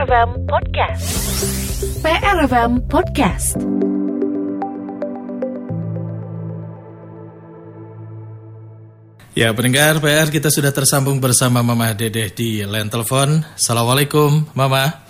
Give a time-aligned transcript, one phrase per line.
[0.00, 1.08] PRFM Podcast.
[2.00, 3.52] PRFM Podcast.
[9.36, 13.44] Ya, pendengar PR kita sudah tersambung bersama Mama Dedeh di line telepon.
[13.52, 15.04] Assalamualaikum, Mama.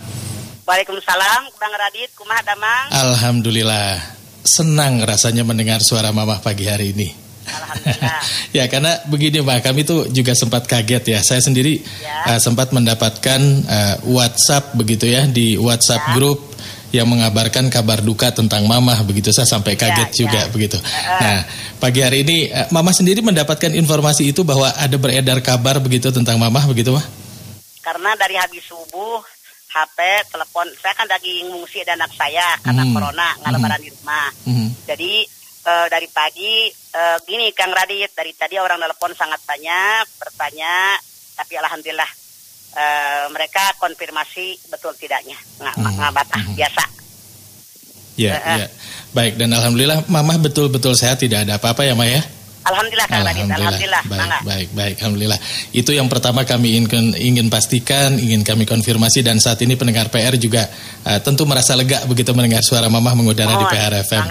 [0.66, 2.90] Waalaikumsalam, Bang Radit, kumah damang.
[2.90, 3.94] Alhamdulillah,
[4.42, 7.19] senang rasanya mendengar suara Mama pagi hari ini.
[7.50, 8.20] Alhamdulillah.
[8.58, 11.20] ya karena begini Mbak, kami tuh juga sempat kaget ya.
[11.20, 12.36] Saya sendiri ya.
[12.36, 16.14] uh, sempat mendapatkan uh, WhatsApp begitu ya di WhatsApp ya.
[16.16, 16.38] grup
[16.90, 20.50] yang mengabarkan kabar duka tentang Mama begitu saya sampai ya, kaget ya, juga ya.
[20.50, 20.76] begitu.
[20.78, 21.38] Uh, nah
[21.78, 26.38] pagi hari ini uh, Mama sendiri mendapatkan informasi itu bahwa ada beredar kabar begitu tentang
[26.38, 27.06] Mama begitu mah?
[27.80, 29.22] Karena dari habis subuh
[29.70, 29.98] HP,
[30.34, 32.90] telepon, saya kan lagi ngungsi ada anak saya karena hmm.
[32.90, 33.86] corona nggak lebaran hmm.
[33.86, 34.28] di rumah.
[34.42, 34.68] Hmm.
[34.82, 35.12] Jadi
[35.66, 40.96] uh, dari pagi uh, gini Kang Radit dari tadi orang telepon sangat banyak bertanya
[41.36, 42.10] tapi alhamdulillah
[42.76, 46.16] uh, mereka konfirmasi betul tidaknya nggak hmm.
[46.16, 46.56] batah hmm.
[46.56, 46.84] biasa.
[48.20, 48.66] Ya, uh, ya.
[49.16, 52.20] Baik dan alhamdulillah Mama betul-betul sehat tidak ada apa-apa ya Maya.
[52.70, 53.56] Alhamdulillah, Alhamdulillah.
[53.58, 54.02] Alhamdulillah.
[54.06, 54.94] Baik, baik, baik.
[55.02, 55.40] Alhamdulillah.
[55.74, 60.38] Itu yang pertama kami ingin ingin pastikan, ingin kami konfirmasi dan saat ini pendengar PR
[60.38, 60.70] juga
[61.04, 64.24] uh, tentu merasa lega begitu mendengar suara Mamah mengudara oh, di PR FM.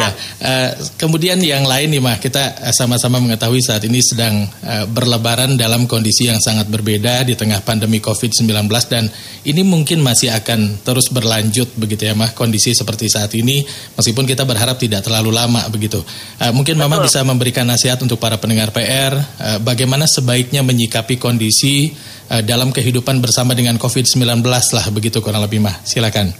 [0.00, 0.08] ya.
[0.40, 5.84] Uh, kemudian yang lain nih Mah, kita sama-sama mengetahui saat ini sedang uh, berlebaran dalam
[5.84, 8.48] kondisi yang sangat berbeda di tengah pandemi Covid-19
[8.88, 9.04] dan
[9.44, 13.60] ini mungkin masih akan terus berlanjut begitu ya Mah kondisi seperti saat ini
[13.94, 16.00] meskipun kita berharap tidak terlalu lama begitu.
[16.40, 16.88] Uh, mungkin Betul.
[16.88, 21.90] Mama bisa memberikan nasihat untuk para pendengar PR, uh, eh, bagaimana sebaiknya menyikapi kondisi
[22.30, 25.74] uh, dalam kehidupan bersama dengan COVID-19 lah, begitu kurang lebih mah.
[25.82, 26.30] Silakan.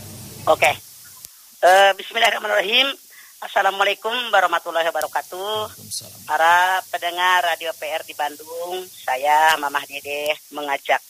[0.47, 0.63] Oke.
[0.63, 0.75] Okay.
[1.59, 2.87] Uh, eh, Bismillahirrahmanirrahim.
[3.43, 5.75] Assalamualaikum warahmatullahi wabarakatuh.
[6.25, 11.03] Para pendengar Radio PR di Bandung, saya Mamah Dede mengajak.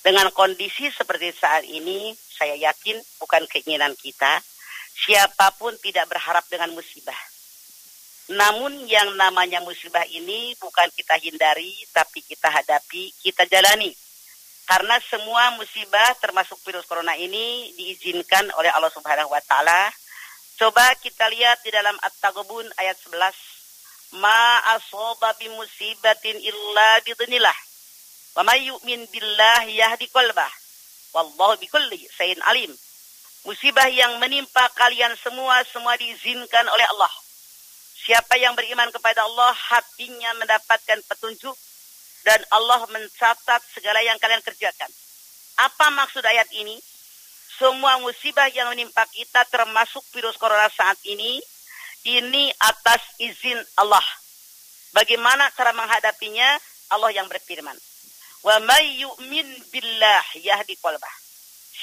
[0.00, 4.40] Dengan kondisi seperti saat ini, saya yakin bukan keinginan kita,
[5.04, 7.29] siapa pun tidak berharap dengan musibah
[8.30, 13.90] namun yang namanya musibah ini bukan kita hindari, tapi kita hadapi, kita jalani.
[14.70, 19.90] Karena semua musibah termasuk virus corona ini diizinkan oleh Allah Subhanahu wa taala.
[20.54, 24.22] Coba kita lihat di dalam At-Taghabun ayat 11.
[24.22, 27.58] Ma asaba bi musibatin illa bidznillah.
[28.38, 30.52] Wa may yu'min billah yahdi qalbah.
[31.18, 32.70] Wallahu bikulli sayin alim.
[33.42, 37.10] Musibah yang menimpa kalian semua semua diizinkan oleh Allah
[38.00, 41.52] Siapa yang beriman kepada Allah, hatinya mendapatkan petunjuk
[42.24, 44.88] dan Allah mencatat segala yang kalian kerjakan.
[45.60, 46.80] Apa maksud ayat ini?
[47.60, 51.44] Semua musibah yang menimpa kita termasuk virus corona saat ini,
[52.08, 54.04] ini atas izin Allah.
[54.96, 56.56] Bagaimana cara menghadapinya?
[56.90, 57.76] Allah yang berfirman.
[58.40, 61.14] Wa may yu'min billah yahdi qalbah.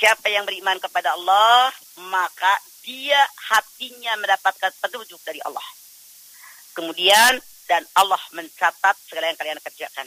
[0.01, 1.69] Siapa yang beriman kepada Allah,
[2.09, 3.21] maka dia
[3.53, 5.63] hatinya mendapatkan petunjuk dari Allah.
[6.77, 10.05] Kemudian dan Allah mencatat segala yang kalian kerjakan.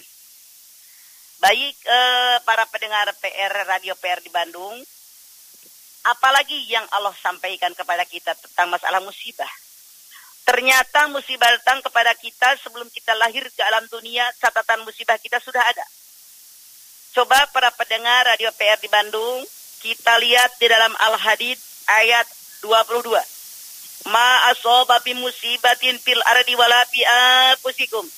[1.42, 4.78] Baik eh, para pendengar PR Radio PR di Bandung,
[6.06, 9.50] apalagi yang Allah sampaikan kepada kita tentang masalah musibah.
[10.46, 15.66] Ternyata musibah datang kepada kita sebelum kita lahir ke alam dunia, catatan musibah kita sudah
[15.66, 15.86] ada.
[17.18, 19.42] Coba para pendengar Radio PR di Bandung,
[19.82, 21.58] kita lihat di dalam Al-Hadid
[21.90, 22.30] ayat
[22.62, 23.29] 22
[24.08, 28.08] ma asaba bi musibatin fil ardi wala fi anfusikum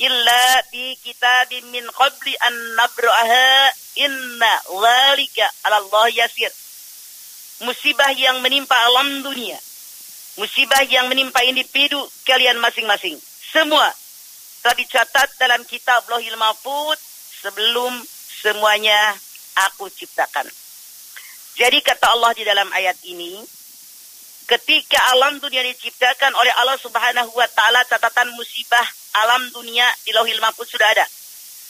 [0.00, 6.52] illa fi kitabim min qabli an nabraha inna dzalika 'ala Allah yasir.
[7.60, 9.60] Musibah yang menimpa alam dunia
[10.40, 13.92] musibah yang menimpa individu kalian masing-masing semua
[14.64, 16.96] telah dicatat dalam kitab Lohil Mahfud
[17.44, 17.92] sebelum
[18.40, 19.16] semuanya
[19.68, 20.48] aku ciptakan.
[21.56, 23.36] Jadi kata Allah di dalam ayat ini
[24.50, 28.82] Ketika alam dunia diciptakan oleh Allah Subhanahu wa taala catatan musibah
[29.22, 31.06] alam dunia di Lauhil Mahfuz sudah ada.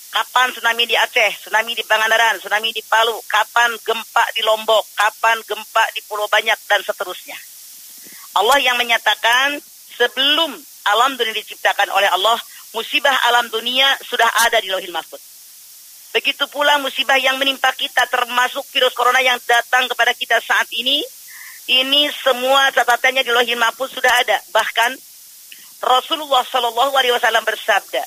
[0.08, 5.44] Kapan tsunami di Aceh, tsunami di Pangandaran, tsunami di Palu, kapan gempa di Lombok, kapan
[5.44, 7.36] gempa di Pulau Banyak dan seterusnya.
[8.40, 9.60] Allah yang menyatakan
[10.00, 10.56] sebelum
[10.88, 12.40] alam dunia diciptakan oleh Allah,
[12.72, 15.20] musibah alam dunia sudah ada di Lauhil Mahfuz.
[16.16, 21.19] Begitu pula musibah yang menimpa kita termasuk virus corona yang datang kepada kita saat ini
[21.68, 24.38] ini semua catatannya di Lohil Mahfuz sudah ada.
[24.54, 24.96] Bahkan
[25.80, 28.04] Rasulullah Shallallahu Alaihi Wasallam bersabda,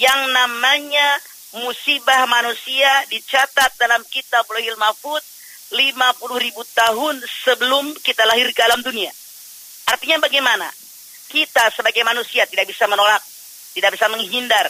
[0.00, 1.20] yang namanya
[1.64, 5.24] musibah manusia dicatat dalam kitab Lohil Mahfuz
[5.72, 9.12] 50 ribu tahun sebelum kita lahir ke alam dunia.
[9.88, 10.68] Artinya bagaimana?
[11.28, 13.20] Kita sebagai manusia tidak bisa menolak,
[13.76, 14.68] tidak bisa menghindar.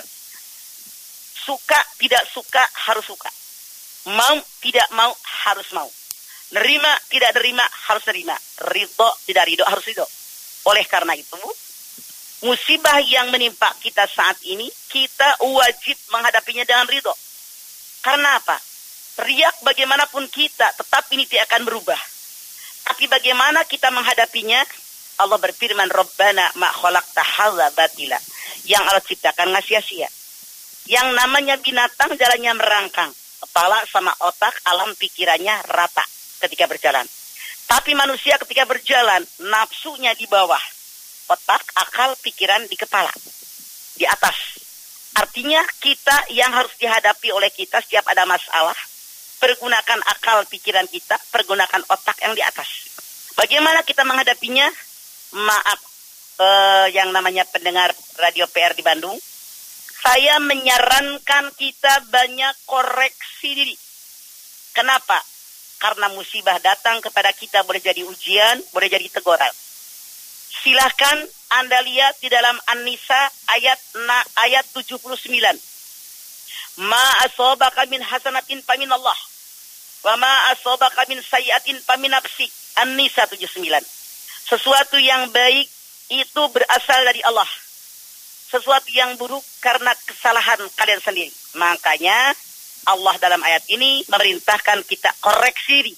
[1.39, 2.61] Suka, tidak suka,
[2.91, 3.31] harus suka.
[4.11, 5.15] Mau tidak mau
[5.47, 5.87] harus mau.
[6.49, 7.61] Nerima tidak nerima
[7.93, 8.33] harus nerima.
[8.73, 10.07] Ridho tidak ridho harus ridho.
[10.73, 11.37] Oleh karena itu,
[12.49, 17.13] musibah yang menimpa kita saat ini, kita wajib menghadapinya dengan ridho.
[18.01, 18.57] Karena apa?
[19.19, 22.01] Riak bagaimanapun kita, tetap ini tidak akan berubah.
[22.89, 24.65] Tapi bagaimana kita menghadapinya?
[25.19, 27.27] Allah berfirman, Rabbana ma khalaqta
[27.77, 28.17] batila.
[28.65, 30.09] Yang Allah ciptakan nggak sia-sia.
[30.89, 33.13] Yang namanya binatang jalannya merangkang.
[33.45, 37.05] Kepala sama otak, alam pikirannya rata ketika berjalan.
[37.69, 40.61] Tapi manusia ketika berjalan, nafsunya di bawah.
[41.29, 43.13] Otak, akal, pikiran di kepala.
[43.99, 44.57] Di atas.
[45.19, 48.77] Artinya kita yang harus dihadapi oleh kita setiap ada masalah.
[49.39, 52.89] Pergunakan akal pikiran kita, pergunakan otak yang di atas.
[53.37, 54.67] Bagaimana kita menghadapinya?
[55.29, 55.81] Maaf,
[56.41, 59.21] eh, yang namanya pendengar radio PR di Bandung
[59.99, 63.77] saya menyarankan kita banyak koreksi diri.
[64.73, 65.19] Kenapa?
[65.79, 69.53] Karena musibah datang kepada kita boleh jadi ujian, boleh jadi teguran.
[70.59, 71.23] Silahkan
[71.55, 75.23] Anda lihat di dalam An-Nisa ayat na, ayat 79.
[76.83, 79.19] Ma asobaka min hasanatin pamin Allah.
[80.03, 82.51] Wa ma asobaka min sayiatin pamin nafsi.
[82.83, 83.63] An-Nisa 79.
[84.51, 85.67] Sesuatu yang baik
[86.11, 87.47] itu berasal dari Allah
[88.49, 91.29] sesuatu yang buruk karena kesalahan kalian sendiri.
[91.61, 92.33] Makanya
[92.89, 95.93] Allah dalam ayat ini memerintahkan kita koreksi.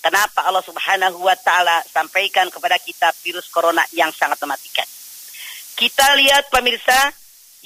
[0.00, 4.86] Kenapa Allah Subhanahu wa taala sampaikan kepada kita virus corona yang sangat mematikan.
[5.74, 7.10] Kita lihat pemirsa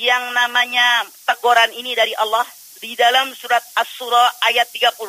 [0.01, 2.43] yang namanya teguran ini dari Allah
[2.81, 5.05] di dalam surat As-Surah ayat 30.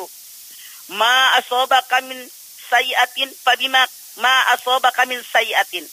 [0.92, 2.20] Ma asabaka min
[2.68, 3.80] sayiatin fabima
[4.20, 5.88] ma asabaka min sayiatin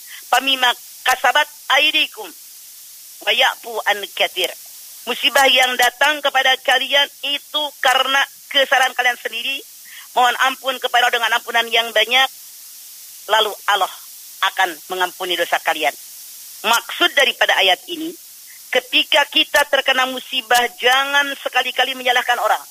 [1.10, 1.48] kasabat
[1.80, 2.30] aidikum
[3.26, 4.52] wayafu an katir.
[5.10, 9.58] Musibah yang datang kepada kalian itu karena kesalahan kalian sendiri.
[10.14, 12.30] Mohon ampun kepada dengan ampunan yang banyak.
[13.26, 13.90] Lalu Allah
[14.54, 15.94] akan mengampuni dosa kalian.
[16.62, 18.14] Maksud daripada ayat ini,
[18.70, 22.62] ketika kita terkena musibah, jangan sekali-kali menyalahkan orang.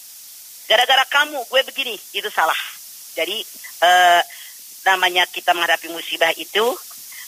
[0.71, 2.59] Gara-gara kamu, gue begini, itu salah.
[3.19, 3.43] Jadi,
[3.83, 4.23] eh,
[4.87, 6.67] namanya kita menghadapi musibah itu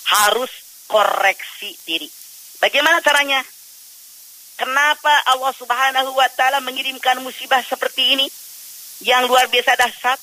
[0.07, 0.53] harus
[0.87, 2.07] koreksi diri.
[2.63, 3.43] Bagaimana caranya?
[4.61, 8.29] Kenapa Allah Subhanahu wa taala mengirimkan musibah seperti ini
[9.01, 10.21] yang luar biasa dahsyat?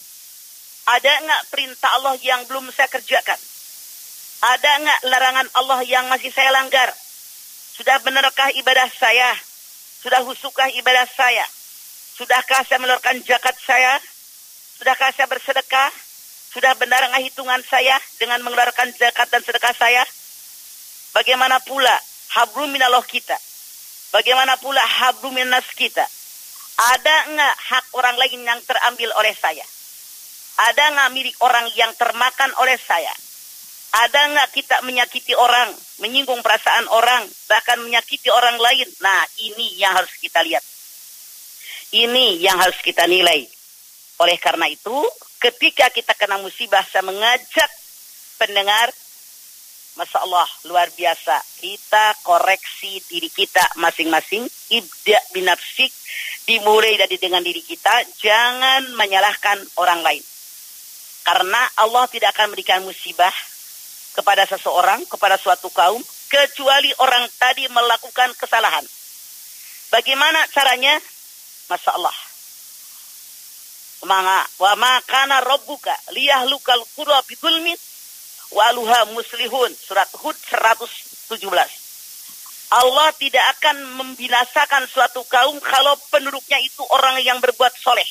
[0.94, 3.42] Ada enggak perintah Allah yang belum saya kerjakan?
[4.45, 6.86] Ada enggak larangan Allah yang masih saya langgar?
[7.74, 9.34] Sudah benarkah ibadah saya?
[10.06, 11.42] Sudah husukah ibadah saya?
[12.13, 13.98] Sudahkah saya mengeluarkan zakat saya?
[14.78, 15.90] Sudahkah saya bersedekah?
[16.54, 20.06] Sudah benar enggak hitungan saya dengan mengeluarkan zakat dan sedekah saya?
[21.18, 21.98] Bagaimana pula
[22.38, 23.47] hablu minallah kita.
[24.18, 26.02] Bagaimana pula hablu minas kita.
[26.98, 29.62] Ada enggak hak orang lain yang terambil oleh saya?
[30.58, 33.14] Ada enggak milik orang yang termakan oleh saya?
[33.94, 35.69] Ada enggak kita menyakiti orang,
[36.02, 38.90] menyinggung perasaan orang, bahkan menyakiti orang lain?
[39.06, 40.66] Nah, ini yang harus kita lihat.
[41.94, 43.46] Ini yang harus kita nilai.
[44.18, 44.98] Oleh karena itu,
[45.38, 47.69] ketika kita kena musibah, saya mengajak
[48.42, 48.90] pendengar
[49.98, 51.42] Masya Allah, luar biasa.
[51.58, 54.46] Kita koreksi diri kita masing-masing.
[54.70, 55.90] Ibda binafsik.
[56.46, 58.06] Dimulai dari dengan diri kita.
[58.21, 60.21] Jangan menyalahkan orang lain.
[61.26, 63.33] Karena Allah tidak akan memberikan musibah
[64.14, 66.00] kepada seseorang, kepada suatu kaum.
[66.30, 68.86] Kecuali orang tadi melakukan kesalahan.
[69.90, 70.94] Bagaimana caranya?
[71.74, 72.18] Masya Allah.
[74.62, 77.74] Wa makana robbuka liyahlukal qura bidulmin
[78.51, 79.71] waluha muslihun.
[79.75, 81.87] Surat Hud 117
[82.68, 88.07] Allah tidak akan membinasakan suatu kaum kalau penduduknya itu orang yang berbuat soleh.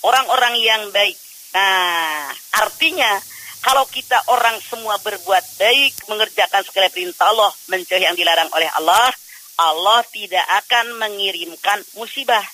[0.00, 1.16] Orang-orang yang baik.
[1.52, 3.20] Nah artinya
[3.60, 9.12] kalau kita orang semua berbuat baik mengerjakan segala perintah Allah mencari yang dilarang oleh Allah
[9.56, 12.44] Allah tidak akan mengirimkan musibah.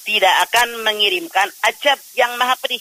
[0.00, 2.80] Tidak akan mengirimkan ajab yang maha pedih.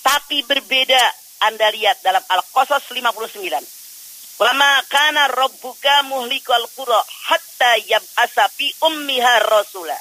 [0.00, 4.38] Tapi berbeda anda lihat dalam Al-Qasas 59.
[4.38, 6.98] Wama kana rabbuka muhlikal qura
[7.30, 9.94] hatta yab'asa fi ummiha rasula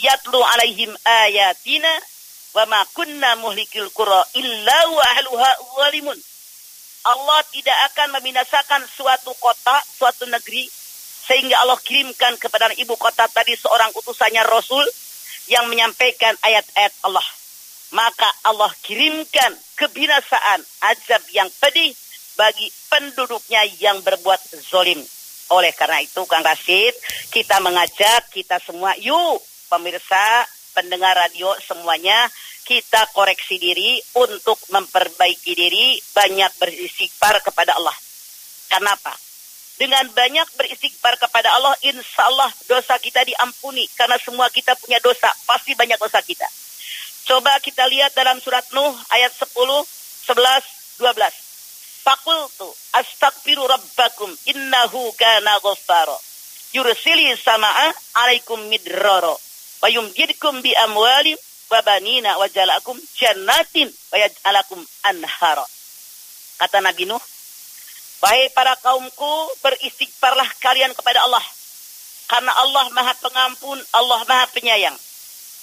[0.00, 1.92] yatlu alaihim ayatina
[2.56, 5.50] wama kunna muhlikil qura illa wa ahluha
[5.84, 6.18] zalimun.
[7.08, 10.68] Allah tidak akan membinasakan suatu kota, suatu negeri
[11.28, 14.84] sehingga Allah kirimkan kepada ibu kota tadi seorang utusannya Rasul
[15.52, 17.24] yang menyampaikan ayat-ayat Allah
[17.92, 20.60] maka Allah kirimkan kebinasaan
[20.92, 21.94] azab yang pedih
[22.36, 25.00] bagi penduduknya yang berbuat zolim.
[25.48, 26.92] Oleh karena itu Kang Rasid,
[27.32, 29.40] kita mengajak kita semua, yuk
[29.72, 30.44] pemirsa,
[30.76, 32.28] pendengar radio semuanya
[32.68, 37.96] kita koreksi diri untuk memperbaiki diri, banyak beristighfar kepada Allah.
[38.68, 39.16] Kenapa?
[39.80, 43.88] Dengan banyak beristighfar kepada Allah, insya Allah dosa kita diampuni.
[43.96, 46.44] Karena semua kita punya dosa, pasti banyak dosa kita.
[47.28, 49.84] Coba kita lihat dalam surat Nuh ayat 10, 11,
[50.32, 51.04] 12.
[52.00, 52.64] Fakultu
[52.96, 56.16] astagfiru rabbakum innahu kana ghaffara.
[56.72, 57.92] Yursili sama'a
[58.24, 59.36] alaikum midrara.
[59.84, 61.36] Wa yumjidkum bi amwalim
[61.68, 65.68] wabanina wajalakum jannatin wajalakum anhara.
[66.56, 67.20] Kata Nabi Nuh,
[68.24, 69.30] Wahai para kaumku,
[69.62, 71.44] beristighfarlah kalian kepada Allah.
[72.24, 74.96] Karena Allah maha pengampun, Allah maha penyayang.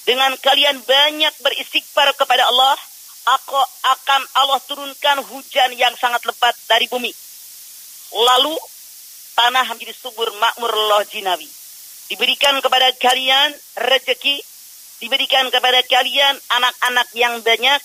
[0.05, 2.77] Dengan kalian banyak beristighfar kepada Allah,
[3.25, 3.57] aku
[3.89, 7.09] akan Allah turunkan hujan yang sangat lebat dari bumi.
[8.13, 8.53] Lalu
[9.33, 11.49] tanah menjadi subur makmur Allah jinawi.
[12.05, 13.49] Diberikan kepada kalian
[13.81, 14.37] rezeki
[14.99, 17.79] diberikan kepada kalian anak-anak yang banyak,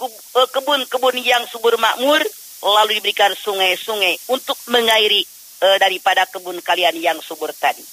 [0.00, 2.20] eh, kebun-kebun yang subur makmur,
[2.64, 5.20] lalu diberikan sungai-sungai untuk mengairi
[5.60, 7.84] uh, daripada kebun kalian yang subur tadi.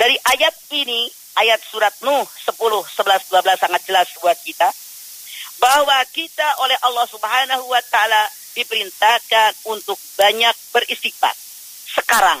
[0.00, 1.04] Dari ayat ini,
[1.40, 4.68] ayat surat Nuh 10, 11, 12 sangat jelas buat kita,
[5.60, 11.32] bahwa kita oleh Allah Subhanahu wa taala diperintahkan untuk banyak beristighfar.
[11.90, 12.40] Sekarang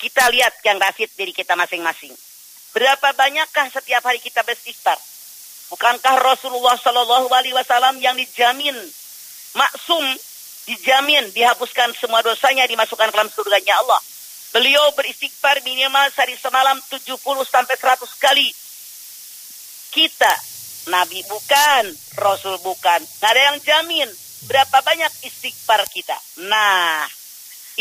[0.00, 2.12] kita lihat yang rasid diri kita masing-masing.
[2.74, 4.98] Berapa banyakkah setiap hari kita beristighfar?
[5.72, 8.76] Bukankah Rasulullah Shallallahu Alaihi Wasallam yang dijamin
[9.56, 10.04] maksum,
[10.68, 14.00] dijamin dihapuskan semua dosanya, dimasukkan ke dalam surganya Allah.
[14.54, 18.48] Beliau beristighfar minimal sehari semalam 70 sampai 100 kali.
[19.90, 20.34] Kita,
[20.94, 21.90] Nabi bukan,
[22.22, 23.02] Rasul bukan.
[23.02, 24.08] Nggak ada yang jamin
[24.46, 26.14] berapa banyak istighfar kita.
[26.46, 27.02] Nah,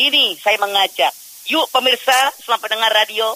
[0.02, 1.14] ini saya mengajak.
[1.54, 3.30] Yuk pemirsa, selama pendengar radio,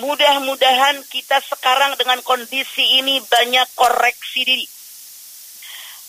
[0.00, 4.64] Mudah-mudahan kita sekarang dengan kondisi ini banyak koreksi diri.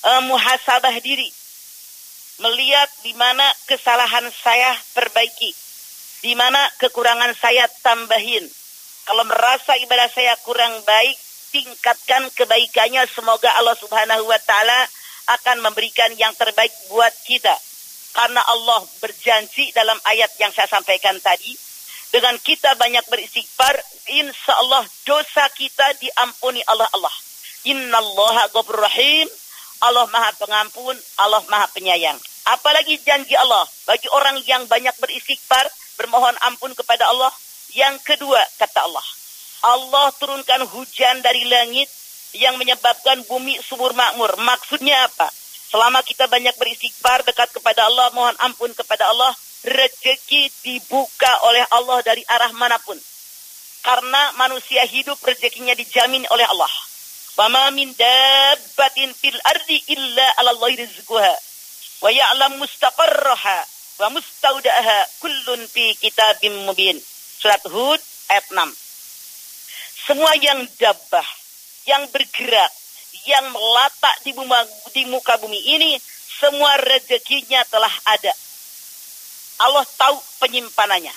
[0.07, 1.27] Uh, muhasabah diri.
[2.39, 5.51] Melihat di mana kesalahan saya perbaiki.
[6.23, 8.47] Di mana kekurangan saya tambahin.
[9.03, 11.19] Kalau merasa ibadah saya kurang baik,
[11.51, 13.03] tingkatkan kebaikannya.
[13.11, 14.87] Semoga Allah subhanahu wa ta'ala
[15.35, 17.51] akan memberikan yang terbaik buat kita.
[18.15, 21.51] Karena Allah berjanji dalam ayat yang saya sampaikan tadi,
[22.13, 23.73] dengan kita banyak beristighfar,
[24.13, 27.15] insya Allah dosa kita diampuni Allah Allah.
[27.67, 29.27] Inna Allah rahim.
[29.83, 32.15] Allah maha pengampun, Allah maha penyayang.
[32.47, 37.31] Apalagi janji Allah bagi orang yang banyak beristighfar, bermohon ampun kepada Allah.
[37.73, 39.07] Yang kedua, kata Allah.
[39.63, 41.87] Allah turunkan hujan dari langit
[42.35, 44.35] yang menyebabkan bumi subur makmur.
[44.41, 45.29] Maksudnya apa?
[45.73, 49.33] Selama kita banyak beristighfar dekat kepada Allah, mohon ampun kepada Allah,
[49.65, 52.99] rezeki dibuka oleh Allah dari arah mana pun.
[53.81, 56.69] Karena manusia hidup rezekinya dijamin oleh Allah.
[57.33, 61.33] Wa min dabbatin fil ardi illa 'ala Allahi rizquha
[62.05, 66.97] wa ya'lam mustaqarraha wa mustaudaha kullun fi kitabim mubin.
[67.39, 68.57] Surat Hud ayat 6.
[70.07, 71.27] Semua yang dabbah,
[71.87, 72.71] yang bergerak,
[73.27, 74.31] yang melatak di,
[74.91, 75.95] di muka bumi ini,
[76.39, 78.33] semua rezekinya telah ada
[79.61, 81.13] Allah tahu penyimpanannya.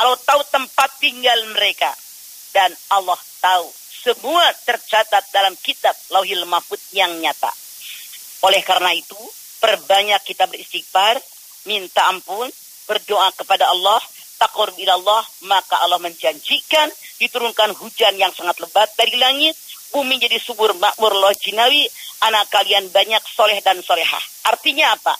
[0.00, 1.90] Allah tahu tempat tinggal mereka.
[2.54, 3.68] Dan Allah tahu
[4.06, 7.52] semua tercatat dalam kitab lauhil mahfud yang nyata.
[8.46, 9.18] Oleh karena itu,
[9.60, 11.20] perbanyak kita beristighfar,
[11.66, 12.48] minta ampun,
[12.86, 14.00] berdoa kepada Allah,
[14.38, 19.54] takor Allah, maka Allah menjanjikan diturunkan hujan yang sangat lebat dari langit,
[19.90, 21.86] bumi jadi subur makmur loh jinawi,
[22.24, 24.22] anak kalian banyak soleh dan solehah.
[24.48, 25.14] Artinya apa?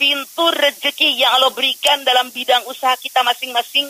[0.00, 3.84] pintu rezeki yang Allah berikan dalam bidang usaha kita masing-masing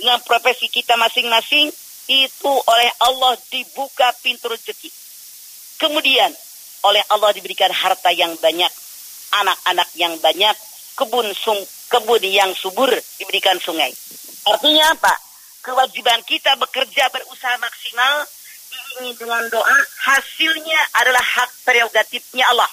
[0.00, 1.68] dengan profesi kita masing-masing
[2.08, 4.88] itu oleh Allah dibuka pintu rezeki.
[5.76, 6.32] Kemudian
[6.88, 8.72] oleh Allah diberikan harta yang banyak,
[9.30, 10.56] anak-anak yang banyak,
[10.98, 13.90] kebun sung, kebun yang subur diberikan sungai.
[14.46, 15.14] Artinya apa?
[15.60, 18.24] Kewajiban kita bekerja berusaha maksimal
[19.00, 19.76] ini dengan doa
[20.08, 22.70] hasilnya adalah hak prerogatifnya Allah.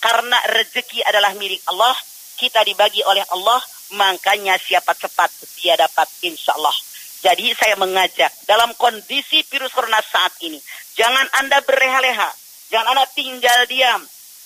[0.00, 1.96] Karena rezeki adalah milik Allah,
[2.36, 3.60] kita dibagi oleh Allah,
[3.96, 6.76] makanya siapa cepat dia dapat insya Allah.
[7.24, 10.60] Jadi saya mengajak dalam kondisi virus corona saat ini,
[10.92, 12.30] jangan Anda berleha-leha,
[12.68, 14.04] jangan Anda tinggal diam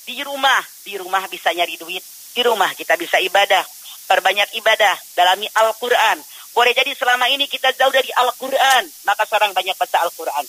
[0.08, 0.64] di rumah.
[0.80, 2.00] Di rumah bisa nyari duit,
[2.32, 3.60] di rumah kita bisa ibadah,
[4.08, 6.16] perbanyak ibadah, dalami Al-Quran.
[6.56, 10.44] Boleh jadi selama ini kita jauh dari Al-Quran, maka sekarang banyak baca Al-Quran.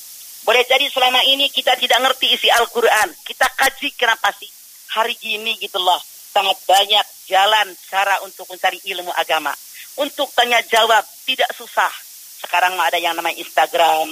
[0.48, 4.48] Boleh jadi selama ini kita tidak ngerti isi Al-Quran, kita kaji kenapa sih
[4.96, 6.00] hari gini gitu loh
[6.30, 9.52] sangat banyak jalan cara untuk mencari ilmu agama.
[10.00, 11.92] Untuk tanya jawab tidak susah.
[12.40, 14.08] Sekarang ada yang namanya Instagram,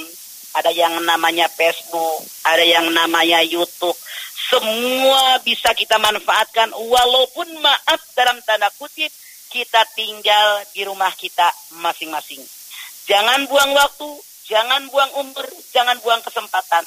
[0.57, 3.93] ada yang namanya Facebook, ada yang namanya YouTube.
[4.49, 9.13] Semua bisa kita manfaatkan walaupun maaf dalam tanda kutip
[9.53, 11.45] kita tinggal di rumah kita
[11.77, 12.41] masing-masing.
[13.05, 14.09] Jangan buang waktu,
[14.49, 16.83] jangan buang umur, jangan buang kesempatan.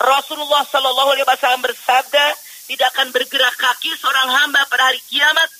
[0.00, 2.26] Rasulullah Shallallahu Alaihi Wasallam bersabda,
[2.70, 5.50] tidak akan bergerak kaki seorang hamba pada hari kiamat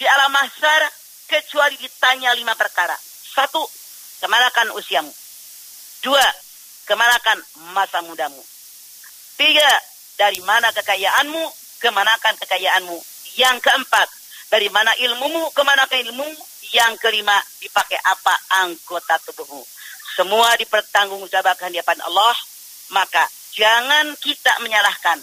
[0.00, 0.82] di alam mahsyar
[1.28, 2.96] kecuali ditanya lima perkara.
[3.04, 3.62] Satu,
[4.24, 5.12] kemanakan usiamu?
[5.98, 6.22] Dua,
[6.86, 7.42] kemanakan
[7.74, 8.38] masa mudamu?
[9.34, 9.70] Tiga,
[10.14, 11.42] dari mana kekayaanmu?
[11.82, 12.98] Kemanakan kekayaanmu?
[13.34, 14.06] Yang keempat,
[14.50, 15.50] dari mana ilmumu?
[15.50, 16.42] Kemanakan ilmumu?
[16.70, 19.62] Yang kelima, dipakai apa anggota tubuhmu?
[20.14, 22.34] Semua dipertanggungjawabkan di hadapan Allah.
[22.94, 23.26] Maka
[23.58, 25.18] jangan kita menyalahkan.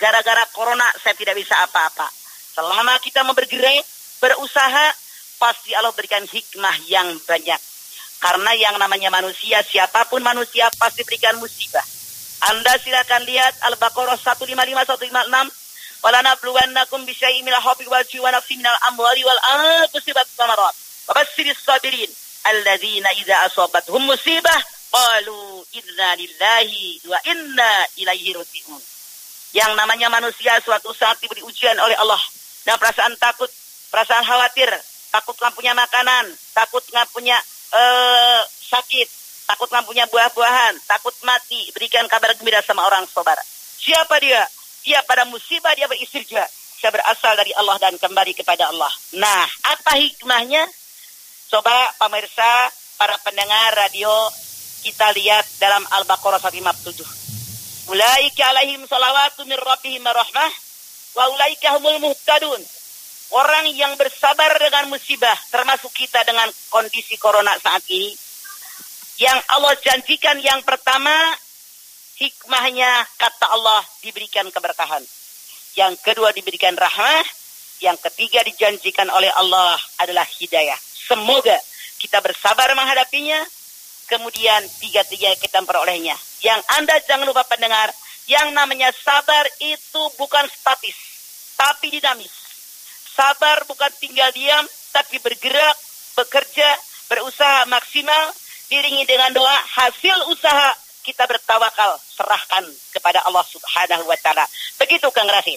[0.00, 2.08] Gara-gara corona saya tidak bisa apa-apa.
[2.56, 3.84] Selama kita mau bergerak,
[4.20, 4.86] berusaha,
[5.36, 7.75] pasti Allah berikan hikmah yang banyak.
[8.16, 11.84] Karena yang namanya manusia, siapa pun manusia pasti berikan musibah.
[12.52, 15.66] Anda silakan lihat Al-Baqarah 155 156
[16.04, 20.74] wala nabluwannakum bisyai'in minal khawfi wal ju'i wa nafsin minal amwali wal anfusi wat thamarat.
[21.08, 22.10] Wa basyirish sabirin
[22.46, 24.60] alladzina idza asabathum musibah
[24.92, 28.82] qalu inna lillahi wa inna ilaihi raji'un.
[29.56, 32.20] Yang namanya manusia suatu saat diberi ujian oleh Allah
[32.68, 33.48] dan perasaan takut,
[33.88, 34.68] perasaan khawatir,
[35.10, 37.40] takut nggak punya makanan, takut nggak punya
[37.76, 39.08] uh, sakit,
[39.44, 43.44] takut nggak punya buah-buahan, takut mati, berikan kabar gembira sama orang saudara.
[43.76, 44.40] Siapa dia?
[44.82, 46.42] Dia pada musibah dia beristirja.
[46.76, 48.92] Saya berasal dari Allah dan kembali kepada Allah.
[49.16, 49.44] Nah,
[49.76, 50.64] apa hikmahnya?
[51.46, 54.10] Coba pemirsa, para pendengar radio,
[54.82, 57.90] kita lihat dalam Al-Baqarah 157.
[57.92, 60.52] Ulaika alaihim salawatu min rabbihim rahmah
[61.14, 62.60] wa ulaika humul muhtadun.
[63.34, 68.14] Orang yang bersabar dengan musibah, termasuk kita dengan kondisi corona saat ini,
[69.18, 71.12] yang Allah janjikan yang pertama,
[72.20, 75.02] hikmahnya kata Allah diberikan keberkahan.
[75.76, 77.24] Yang kedua diberikan rahmah,
[77.84, 80.78] yang ketiga dijanjikan oleh Allah adalah hidayah.
[80.80, 81.58] Semoga
[81.98, 83.42] kita bersabar menghadapinya,
[84.08, 86.16] kemudian tiga-tiga kita memperolehnya.
[86.40, 87.90] Yang Anda jangan lupa pendengar,
[88.30, 90.96] yang namanya sabar itu bukan statis,
[91.58, 92.45] tapi dinamis.
[93.16, 95.76] Sabar bukan tinggal diam, tapi bergerak,
[96.20, 96.68] bekerja,
[97.08, 98.28] berusaha maksimal,
[98.68, 104.44] diringi dengan doa, hasil usaha kita bertawakal, serahkan kepada Allah Subhanahu wa taala.
[104.76, 105.56] Begitu Kang Rasid.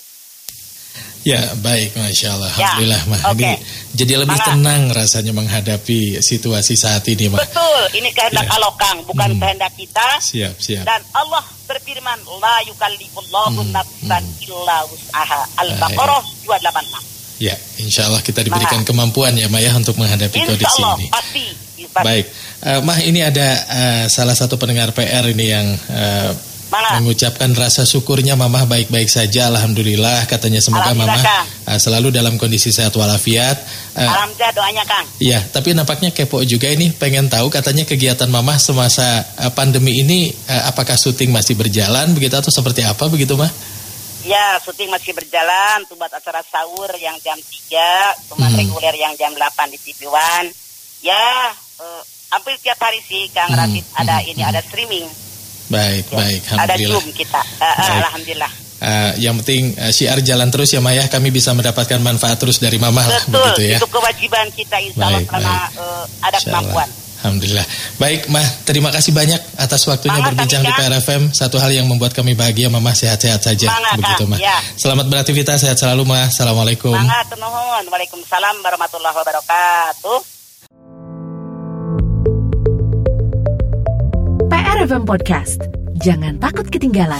[1.28, 3.22] Ya baik, masya Allah, ya, alhamdulillah mah.
[3.36, 3.60] Okay.
[3.92, 7.44] Jadi lebih Maka, tenang rasanya menghadapi situasi saat ini mah.
[7.44, 8.56] Betul, ini kehendak ya.
[8.56, 9.42] Allah Kang, bukan hmm.
[9.44, 10.08] kehendak kita.
[10.24, 10.88] Siap, siap.
[10.88, 13.76] Dan Allah berfirman, la yukallifullahu hmm.
[13.76, 14.48] nafsan hmm.
[14.48, 15.42] illa wus'aha.
[15.60, 17.19] Al-Baqarah 286.
[17.40, 18.88] Ya, insya Allah kita diberikan Mah.
[18.88, 21.08] kemampuan ya Maya untuk menghadapi insya kondisi Allah, ini.
[21.08, 21.46] Pasti,
[21.88, 22.04] pasti.
[22.04, 22.26] Baik,
[22.68, 26.32] uh, Mah ini ada uh, salah satu pendengar PR ini yang uh,
[26.70, 30.30] mengucapkan rasa syukurnya Mamah baik-baik saja, Alhamdulillah.
[30.30, 31.24] Katanya semoga Mamah
[31.66, 33.58] uh, selalu dalam kondisi sehat walafiat.
[33.98, 35.06] Uh, Alhamdulillah doanya Kang.
[35.18, 40.30] Iya, tapi nampaknya kepo juga ini pengen tahu katanya kegiatan Mamah semasa uh, pandemi ini
[40.52, 43.50] uh, apakah syuting masih berjalan begitu atau seperti apa begitu Mah?
[44.30, 48.62] Ya, syuting masih berjalan buat acara sahur yang jam 3, cuma hmm.
[48.62, 50.54] reguler yang jam 8 di TV One.
[51.02, 51.50] Ya,
[51.82, 53.58] uh, hampir tiap hari sih Kang hmm.
[53.58, 54.30] Rafid ada hmm.
[54.30, 55.10] ini, ada streaming.
[55.70, 56.18] Baik, ya.
[56.18, 57.42] baik, Ada Zoom kita.
[57.58, 58.52] Uh, alhamdulillah.
[58.80, 62.78] Uh, yang penting uh, syiar jalan terus ya Maya kami bisa mendapatkan manfaat terus dari
[62.78, 63.78] Mama lah begitu ya.
[63.82, 66.90] Itu kewajiban kita insya Allah karena uh, ada kemampuan.
[67.20, 67.68] Alhamdulillah.
[68.00, 71.36] Baik, Mah, terima kasih banyak atas waktunya Mama, berbincang di PRFM.
[71.36, 73.68] Satu hal yang membuat kami bahagia, Mama sehat-sehat saja.
[73.68, 74.40] Mama, Begitu, Mah.
[74.40, 74.56] Ya.
[74.80, 76.32] Selamat beraktivitas, sehat selalu, Mah.
[76.32, 76.96] Assalamualaikum.
[76.96, 80.18] Waalaikumsalam warahmatullahi wabarakatuh.
[84.48, 85.60] PRFM Podcast.
[86.00, 87.20] Jangan takut ketinggalan.